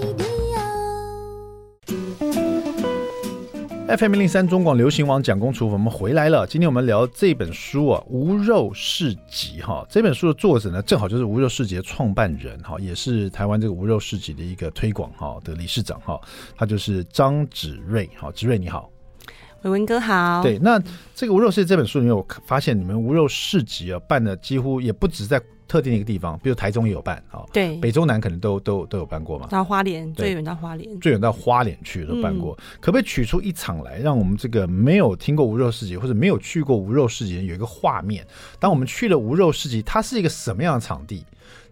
[3.87, 6.47] FM 103中广流行网蒋公厨，我们回来了。
[6.47, 9.87] 今天我们聊这本书啊，《无肉市集》哈。
[9.91, 16.19] 这本书的作者呢，正好就是无肉市集的创办人哈，也是台湾这个无肉市集的一个推广哈的理事长哈。
[16.57, 18.09] 他就是张芷睿。
[18.17, 18.91] 好，芷睿你好。
[19.65, 20.79] 伟文哥好，对，那
[21.15, 29.47] 这个无肉市集这本书里面，我发现你们无肉市集啊办的几乎也不止在特定的一个地方，比如台中也有办啊，对，北中南可能都都都有办过嘛。
[29.47, 38.27] 到花莲，最远到花莲，最远到花莲去都办过，嗯、可不可以取出一场来，让我们这个没有听过无肉市集或者没有去过无肉市集的人有一个画面？
[38.61, 41.25] 当我们去了无肉市集，它是一个什么样的场地？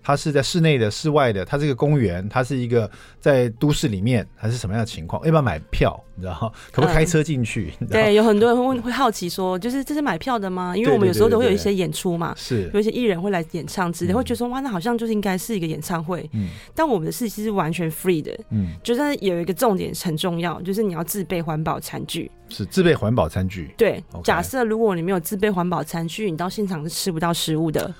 [0.02, 5.24] 它是在室内的、室外的，它是一个公园，它是一个在都市里面，还是什么样的情况？
[5.24, 5.98] 要不要买票？
[6.14, 7.72] 你知道可不可以开车进去？
[7.80, 10.76] 嗯、对，有很多人会问，会好奇说，就是这是买票的吗？
[10.76, 16.28] 因为我们有时候都会有一些演出嘛，是有一些艺人会来演唱之类，嗯、会觉得说哇，那好像就是应该是一个演唱会。
[16.32, 18.36] 嗯，但我们的事情是完全 free 的。
[18.50, 22.30] 嗯，就是有一个重点很重要，就是你要自备环保餐具。
[22.48, 23.72] 是自备环保餐具。
[23.78, 27.92] 对假设如果你没有自备环保餐具，你到现场是吃不到食物的。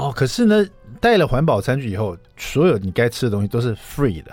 [0.00, 0.66] 哦，可是呢，
[1.00, 4.32] 带了环保餐具以后，所有你该吃的东西都是 free 的。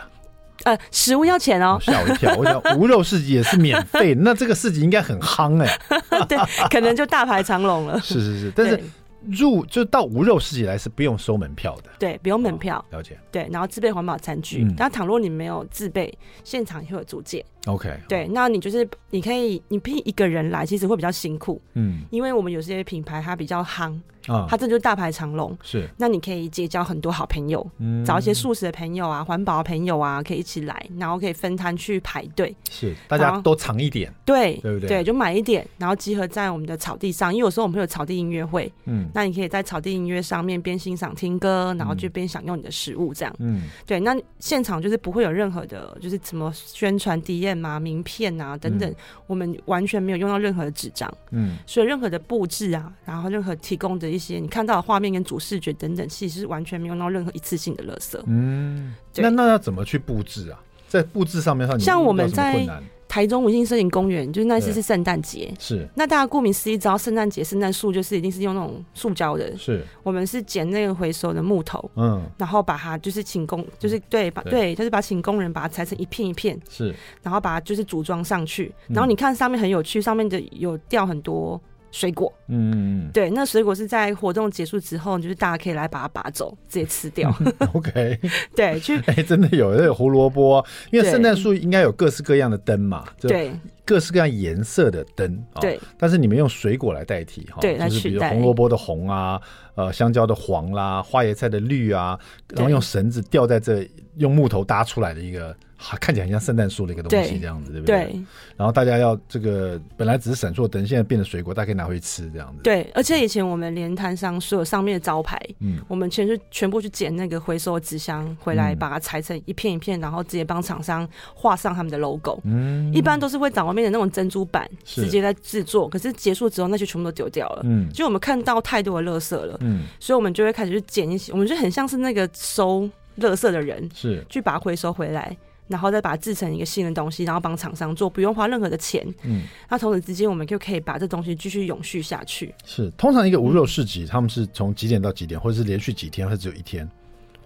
[0.63, 1.77] 呃，食物要钱哦。
[1.82, 5.80] 吓我一跳，我想无肉市集也是免费， 那这个市集应该很夯哎。
[6.27, 6.38] 对，
[6.69, 7.99] 可能就大排长龙了。
[8.01, 8.82] 是是是，但是
[9.30, 11.91] 入就到无肉市集来是不用收门票的。
[11.99, 12.84] 对，不用门票。
[12.91, 13.17] 了解。
[13.32, 14.65] 对，然后自备环保餐具。
[14.75, 17.45] 但倘若你没有自备，现场也会有租借。
[17.67, 23.97] OK，对，那你就是你可以，你聘一个人来，其实会比较辛苦，嗯，因为我们有些品牌它比较夯。
[24.27, 25.88] 啊，它这就是大排长龙，是。
[25.97, 34.89] 那你可以结交很多好朋友，嗯，找一些素食的朋友啊，环保的朋友啊，可以一起来，然后可以分摊去排队，是，大家都藏一点，对，对不对？
[34.89, 43.97] 对，就买一点，然后集合在我们的草地上，因为有时候我们会有草地音乐会，嗯，那你可以在草地音乐上面边欣赏听歌，然后就边享用你的食物，这样，嗯，对。
[43.97, 48.93] 那现场就是不会有任何的，就是什么宣传 DM 啊、名片啊等等，
[49.26, 54.98] 我们完全没有用到任何的纸张，嗯，所以任何的布置啊，然后任何提供的一些你看到的画。
[54.98, 58.20] 面跟主视觉等等，其实是完全没有用到任何一次性的垃圾。
[58.26, 60.60] 嗯，那那要怎么去布置啊？
[60.88, 62.65] 在布置上面，像我们在
[63.08, 65.88] 台中文心森林公园，就是那次是圣诞节，是。
[65.96, 69.56] 那大家顾名思义，知道圣诞节圣诞树就是一定是用那种塑胶的。
[69.58, 76.93] 是，我们是捡那个回收的木头，嗯，然后把它就是请工，就是对，把对，就是把请工人把它裁成一片一片，是，
[77.24, 81.60] 然后把它就是组装上去，然后你看上面很有趣，上面的有掉很多。
[81.98, 87.36] 水果，嗯，对，那水果是在活动结束之后，就是大家可以来把它拔走，直接吃掉。
[87.74, 88.20] OK，
[88.56, 93.52] 对，去，哎、欸，真的有，有胡萝卜，因为圣诞树应该有各式各样的灯嘛，对，
[93.88, 99.41] 各式各样颜色的灯，对，但是你们用水果来代替，哈，对，就是比如红萝卜的红啊，
[99.76, 102.19] 呃，香蕉的黄啦、啊，花椰菜的绿啊，
[102.54, 105.56] 然后用绳子吊在这，用木头搭出来的一个。
[106.02, 108.06] 看起来很像圣诞树的一个东西，这样子，对，对不对？
[108.06, 108.23] 对。
[108.58, 112.63] 然后大家要这个本来只是闪烁灯，现在变成水果，大家可以拿回去吃，这样子。
[112.63, 122.41] 对，而且以前我们连摊上所有上面的招牌，嗯，我们全是全部去捡那个回收纸箱回来，把它裁成一片一片，然后直接帮厂商画上他们的 logo。
[122.45, 122.91] 嗯。
[122.91, 125.88] 一般都是会找外面的那种珍珠板，直接在制作。
[125.88, 127.62] 可是结束之后，那些全部都丢掉了。
[127.66, 127.90] 嗯。
[127.92, 129.58] 就我们看到太多的垃圾了。
[129.62, 129.86] 嗯。
[130.00, 135.36] 所以我们就会开始去捡一些，我们就很像是那个收垃圾的人，是去把它回收回来。
[135.70, 139.06] 然后再把它制成一个新的东西，然后帮厂商做，不用花任何的钱。
[139.24, 142.56] 嗯，那同时之间，我们就可以把这东西继续永续下去。
[142.63, 146.90] 是，通常一个无肉市集，嗯、他们是从几点到几点，或者是连续几天，或者只有一天？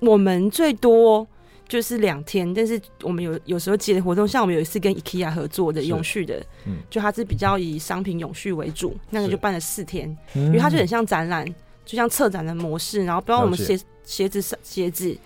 [0.02, 1.28] 我们最多
[1.72, 11.48] 就是两天，但是我们有有时候接的活动，像我们有一次跟 IKEA 合作的永续的，嗯，就它是比较以商品永续为主，那个就办了四天，因为它就很像展览，
[11.86, 15.18] 就像策展的模式，然后包括我们鞋鞋子鞋子。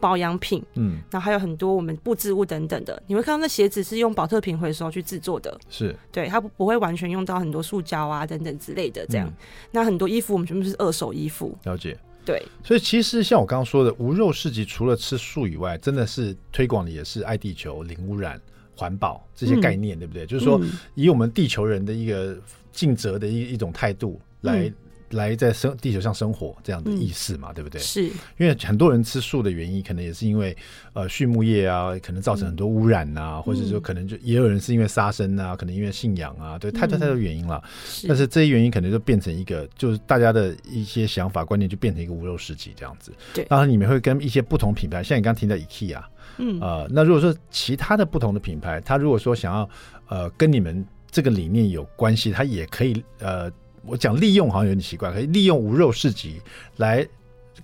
[0.00, 9.26] 保养品，嗯，然后还有很多我们布置物等等的，你会看到那鞋子是用保特瓶回收去制作的，是对，它不不会完全用到很多塑胶啊等等之类的，这样。
[9.26, 9.34] 嗯、
[9.70, 12.42] 那很多衣服我们全部是二手衣服，了解，对。
[12.64, 18.40] 所以其实像我刚刚说的，无肉市集除了吃素以外，真的是推广的也是爱地球、零污染、
[18.76, 20.26] 环保这些概念，嗯、对不对？
[20.26, 20.60] 就是说，
[20.94, 22.36] 以我们地球人的一个
[22.72, 24.72] 尽责的一一种态度来。
[25.14, 27.80] 嗯来在生地球上生活这样的意思嘛，嗯、对不对？
[27.80, 28.02] 是，
[28.36, 30.56] 因为很多人吃素的原因，可能也是因为
[30.92, 37.62] 呃畜牧业啊，可能造成很多污染啊，嗯、或者说可能就也有人是因为杀生啊，可能因为信仰啊，对，太多太多原因了。
[37.64, 43.12] 嗯、但是这些原因可能就变成一个，就是大家的一些想法观念就变成一个无肉食集这样子。
[43.32, 46.02] 对，当然你们会跟一些不同品牌，像你刚刚提到 IKEA，
[46.38, 49.70] 嗯，呃，那如果说其他的不同的品牌，他如果说想要
[50.08, 53.48] 呃跟你们这个理念有关系，他也可以呃。
[53.86, 56.40] 我讲利用好像有点奇怪，可以利用无肉市集
[56.76, 57.06] 来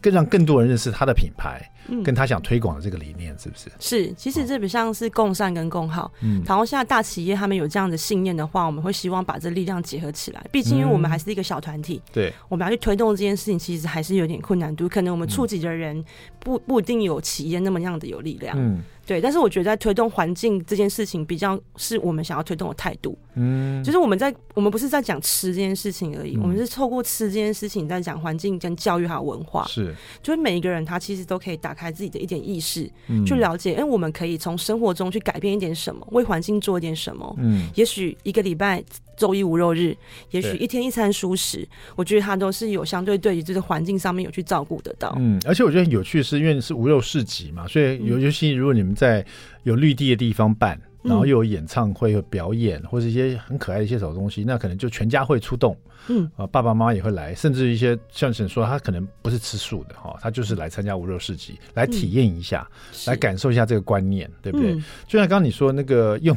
[0.00, 3.70] 更让更多人认识他的品牌，嗯，跟他想推广的这个理念，是不是？
[3.78, 6.10] 是，其实这比像是共善跟共好。
[6.22, 10.44] 嗯，然后现在大企业他们有这样的信念的话，我们会希望把这力量结合起来。
[10.52, 14.88] 毕竟因为我们还是一个小团体，对、嗯，我们要去推动这件事情，其实还是有点困难度。
[14.88, 16.04] 可能我们触及的人
[16.38, 18.56] 不不一定有企业那么样的有力量。
[18.58, 18.82] 嗯。
[19.06, 23.18] 对，但是我觉得在推动环境这件事情，比较是我们想要推动的态度。
[23.34, 29.64] 嗯，就是我们在我们不是在讲吃这件事情而已，嗯、我们是透过吃这件事情在讲环境跟教育还有文化。
[29.64, 37.34] 是，就是每一个人他其实都可以打开自己的一点意识，嗯、去了解，哎，我们可以从生活中去改变一点什么，为环境做一点什么。
[37.38, 38.82] 嗯，也许一个礼拜。
[39.16, 39.94] 周一无肉日，
[40.30, 45.14] 也许一天一餐熟食，我觉得它都是有相对对于这个环境上面有去照顾得到。
[45.18, 49.22] 嗯，而且我觉得很有趣的是，因为是无肉市集嘛，所以尤尤其如果你们在
[49.64, 55.76] 有绿地的地方办，然后又有演唱会和表演，或者一些很可爱的一些小东西，那可能就全家会出动。
[56.08, 62.66] 嗯啊，爸爸妈妈也会来，甚至一些像沈说，他可能不是吃素的哈，他就是来参加无肉市集，来体验一下，
[63.06, 64.74] 来感受一下这个观念，对不对？
[65.06, 66.34] 就像刚刚你说那个用。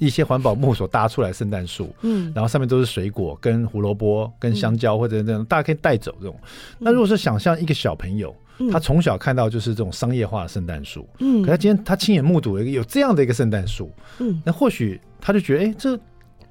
[0.00, 6.36] 一些环保木所搭出来圣诞树，嗯，然后上面都是水果，跟胡萝卜、跟香蕉或者那种，大家可以带走这种。
[6.80, 8.34] 那如果是想象一个小朋友，
[8.70, 15.98] 他从小看到就是这种商业化的圣诞树，嗯，可他今天他亲眼目睹了一个有这样的一个圣诞树，嗯，那或许他就觉得，哎，这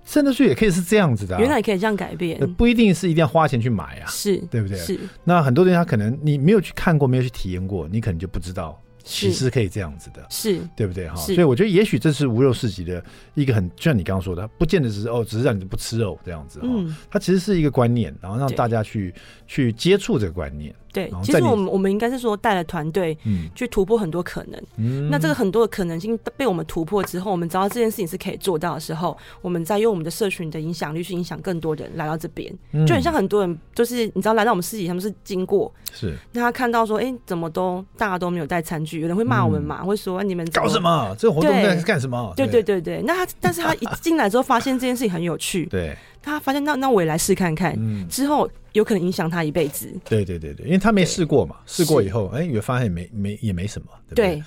[0.05, 4.77] 圣诞树也可以是这样子的，原来也可以这样改变，不一定是一定要花钱去买啊，是对不对？
[4.77, 4.99] 是。
[5.23, 8.79] 那很多东西他可能你没有去看过，没有去体验过，你可能就不知道。
[9.05, 10.61] 其实可以这样子的，是。
[10.77, 11.09] 对不对？
[11.09, 11.15] 哈？
[11.15, 16.67] 所以我觉得也许这是无肉市集的一个很，就像你刚刚说的，不见得只是哦，只是让你不吃肉这样子哈。
[16.69, 19.13] 嗯，它其实是一个观念，然后让大家去
[19.53, 20.73] 去接触这个观念。
[20.91, 23.17] 对，其实我们我们应该是说带了团队
[23.55, 24.61] 去突破很多可能。
[24.77, 32.51] 嗯，那这个很多的可能性被我们突破之后，我们知道这件事情是可以做到的时候，我们再用我们的社群的影响力去影响更多人来到这边。
[32.85, 41.15] 就很像很多人，就是你知道来到我们市集，他们是经过，是那他看到说，哎，怎么都大家都没有带餐具，有人会骂我们嘛，会说你们搞什么？
[41.17, 42.31] 这个活动在干什么？
[42.37, 45.65] 对对对对，那他但是他 一进来之后，发现这件事情很有趣。
[45.65, 45.97] 对。
[46.25, 49.91] 他发现那那我也来试看看，嗯、之后有可能影响他一辈子。
[50.03, 54.35] 对对对对，因为他没试过嘛，试过以后，哎，也发现也没没也没什么，对不对？
[54.35, 54.43] 对，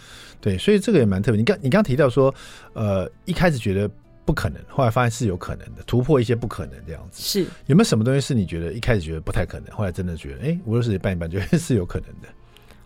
[0.53, 1.39] 对，所以这个也蛮特别。
[1.39, 2.33] 你刚你刚提到说，
[2.75, 3.91] 呃，一开始觉得
[4.25, 7.23] 不可能，后来发现是有可能的，突破一些不可能这样子。
[7.23, 12.29] 是有没有什么东西是你觉得一开始觉得不太可能，后来真的觉得，哎，无论是办一办，觉得是有可能的？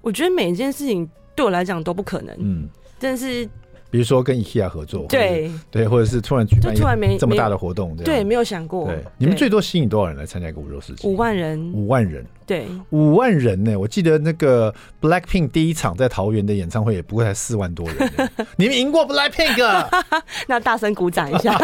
[0.01, 3.49] 我觉得每一件事情对我来讲都不可能，嗯，但是。
[3.91, 8.87] 比如说跟 IKEA 合作，对对，或者是突然举办突然没这么大的活动，对，没有想过。
[8.87, 11.09] 对，你们最多吸引多少人来参加一个五肉市集？
[11.09, 13.77] 五万人，五万人，对，五万人呢？
[13.77, 18.11] 我记得那个 Blackpink 第一场在桃园的演唱会也不过才四万多人，
[18.57, 19.89] 你们赢过 Blackpink？
[20.47, 21.59] 那大声鼓掌一下，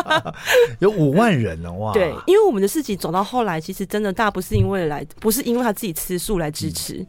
[0.80, 1.92] 有五万人了哇！
[1.92, 7.06] 对，因为我们的市集走到后来，其实真的大不是因为来，不是因为他自己吃素来支持。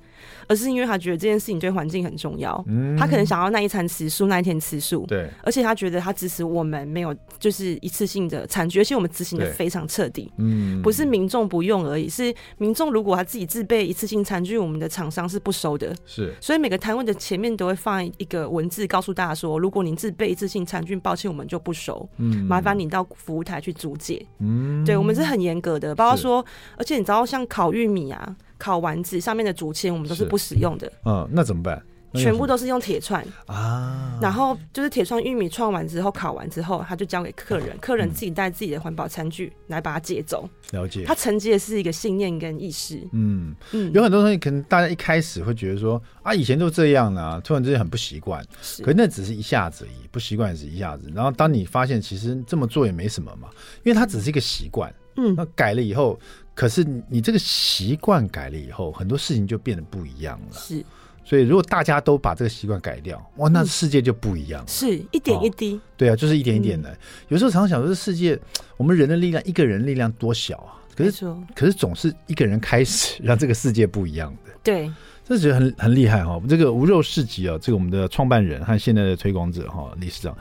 [0.49, 26.43] 而是因为他觉得这件事情对环境很重要，嗯，他可能想要那一餐吃素，那一天吃素，对，而且他觉得他支持我们没有就是一次性的餐具，而且我们执行的非常彻底，嗯，不是民众不用而已，是民众如果他自己自备一次性餐具，我们的厂商是不收的，是，所以每个摊位的前面都会放一个文字，告诉大家说，如果您自备一次性餐具，抱歉，我们就不收，嗯，麻烦你到服务台去租借，嗯，对，我们是很严格的，包括说，
[26.75, 28.35] 而且你知道像烤玉米啊。
[28.59, 30.91] 烤丸子上面的竹签，我们都是不使用的。
[31.05, 31.81] 嗯，那怎么办？
[32.15, 40.49] 全部都是用铁串啊，然后就是铁串玉米串完之后，烤完之后，他就交给客人，客人自己带自己的环保餐具来把它接走。
[40.71, 42.99] 了解，他承接的是一个信念跟意识。
[43.11, 48.43] 嗯嗯，有很多东西可能大家一开始会觉得说啊，以前都这样啊，突然之间很不习惯。
[48.59, 51.11] 是，可是那只是一下子而已，不习惯也是一下子。
[51.13, 53.49] 然后当你发现其实这么做也没什么嘛，
[53.83, 54.91] 因为它只是一个习惯。
[55.17, 56.19] 嗯，那改了以后。
[56.59, 60.59] 可是你这个习惯改了以后，很多事情就变得不一样了。
[60.59, 60.83] 是，
[61.23, 64.67] 所以如果大家都把这个习惯改掉，哇，那世界就不一样了。
[64.67, 66.93] 是一点一滴，对啊，就是一点一点的。
[67.29, 68.37] 有时候常常想说，这世界
[68.75, 70.75] 我们人的力量，一个人力量多小啊！
[70.97, 74.51] 可是，可是总是一个人开始让这个世界不一样的。
[74.61, 74.91] 对，
[75.23, 76.41] 这觉得很很厉害哈。
[76.49, 80.37] 这个无肉市集啊，这个我们的创办人和现在的推广者哈，理事长。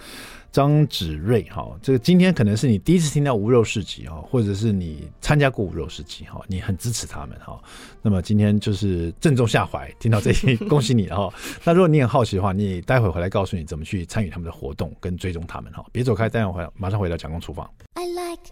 [0.51, 7.61] 张子睿，哈，这个今天可能是你第一次听到无肉市集哈，或者是你参加过无肉市集哈，你很支持他们哈。
[8.03, 11.33] 那么今天就是正中下怀，听到这些，恭喜你哈。
[11.65, 15.85] 那如果你很好奇的话，你待会回来告诉你怎么去参与他们的活动跟追踪他们哈。
[15.93, 17.69] 别走开，待会回来马上回到蒋公厨房。
[17.95, 18.43] I like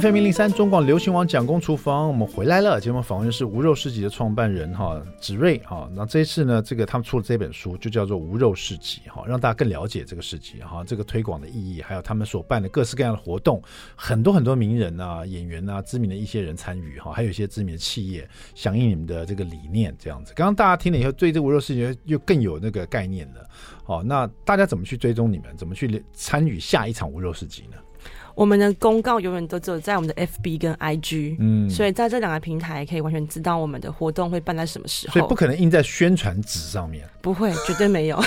[0.00, 2.80] FM 零零三中广流行网蒋公厨房，我们回来了。
[2.80, 5.86] 节目访问是无肉市集的创办人哈子睿哈。
[5.94, 13.62] 那这一次呢，这个他们出了这本书，就叫做《无肉市集》哈，让大家更了解这个市集哈，这个推广的意义，还有他们所办的各式各样的活动，
[13.94, 20.32] 很多很多名人啊、演员啊、知名的一些人参与哈，还有一些知名的企业响应你们的这个理念，这样子。
[20.34, 23.46] 刚刚大家听了以后，对这个无肉市集又更有那个概念了。
[23.84, 25.54] 好，那大家怎么去追踪你们？
[25.54, 27.76] 怎么去参与下一场无肉市集呢？
[28.34, 35.12] 我们的公告永远都只有在我们的 FB 跟 IG，嗯，所以在这两个平台可以完全知道我们的活动会办在什么时候。
[35.12, 38.18] 所以不可能印在宣传纸上面，不会，绝对没有。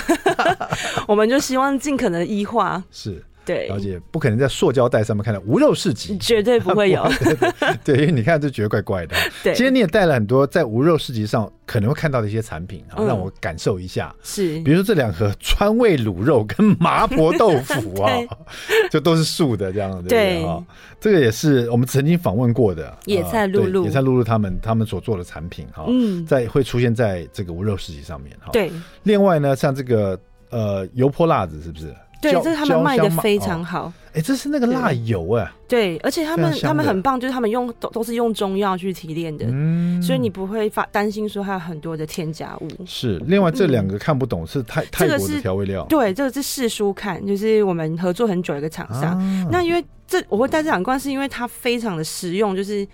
[1.08, 2.82] 我们就希望尽可能医化。
[2.92, 3.22] 是。
[3.46, 7.08] 对，而且不可能在塑胶袋上面看到无肉市集，绝对不会有。
[7.84, 9.16] 对，因为你看就觉得怪怪的。
[9.44, 14.12] 对，今天你也带了很多在无肉市集上可能会看到的一些产品，然后让我感受一下。
[14.22, 18.12] 是，比如说这两盒川味卤肉跟麻婆豆腐啊，
[18.90, 20.08] 就都是素的这样子。
[20.08, 20.60] 对啊，
[21.00, 28.50] 这个也是我们曾经访问过的野菜露露，野菜露露他们他们所做的产品哈，嗯在会出现在这个无肉市集上面哈。
[28.52, 28.72] 对，
[29.04, 30.18] 另外呢，像这个
[30.50, 31.94] 呃油泼辣子是不是？
[32.20, 33.92] 对，这是他们卖的非常好。
[34.14, 35.52] 哎，这是那个辣油哎。
[35.68, 42.68] 对，而且他们他们很棒，就是他们用都都是用中药去提炼的，嗯，所以你不会发担心说它有很多的添加物。
[42.86, 45.84] 是，另外这两个看不懂是泰泰国的调味料。
[45.88, 49.18] 对，这个是试书看，就是我们合作很久一个厂商。
[49.50, 52.86] 那因为这我会带这两罐，是因为它非常的实用，就是。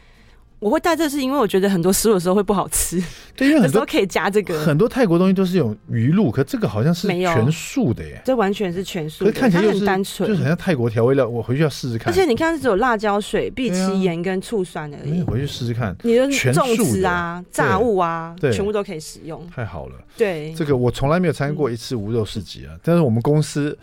[0.62, 3.02] 我会带这是因为我觉得很多食物的时候会不好吃，
[3.34, 4.60] 对，因为很多可以加这个。
[4.60, 8.22] 很多泰国东西都是有鱼露，可这个好像是全素的耶。
[8.24, 11.28] 这完全是全素的，看起来很单纯，就是很像泰国调味料。
[11.28, 12.12] 我回去要试试看。
[12.12, 15.20] 而且你看，只有辣椒水、碧琪盐跟醋酸而已。
[15.24, 15.96] 回去试试看。
[16.02, 19.44] 你的粽子啊、炸物啊，全部都可以使用。
[19.52, 19.96] 太好了。
[20.16, 23.76] 对，这个我从来没有参加过一次无肉市集啊，但是我们公司。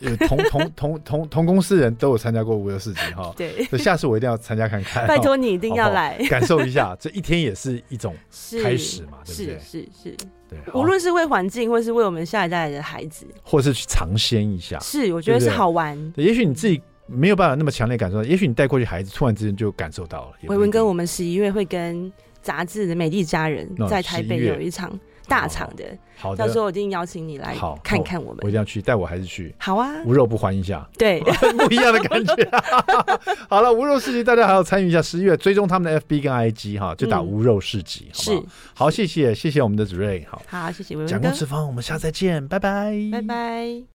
[0.00, 5.06] 有同同同同同公司人都有参加过五六市集哈，对，所以下次我一定要参加看看。
[5.06, 8.14] 拜托你一定要来感受一下，这一天也是一种
[8.62, 9.58] 开始嘛，对不对？
[9.58, 10.16] 是是是，
[10.48, 10.58] 对。
[10.74, 15.96] 无论是为环境，或是为我们下一代的孩子，或是去尝鲜一下，是我觉得是好玩。
[16.16, 20.32] 也许你自己没有办法那么强烈感受到，也许你带过去孩子，突然之间就感受到了。
[20.48, 24.92] 伟文哥，我们十一月会跟杂志的美丽家人在台北有一场。
[25.28, 25.84] 大厂的，
[26.16, 28.38] 好的，到时候我一定邀请你来看看我们。
[28.42, 29.54] 我一定要去，带我孩子去。
[29.58, 31.20] 好啊，无肉不欢一下，对，
[31.58, 32.50] 不一样的感觉。
[33.48, 35.02] 好了，无肉市集，大家还要参与一下。
[35.02, 38.46] 十一月追踪他们的 FB 跟 IG 哈，就打无肉市集，好不好？
[38.86, 41.06] 好，谢谢谢谢我们的主瑞，好，好谢谢。
[41.06, 43.82] 讲公厨房，我们下次再见，拜拜，拜拜。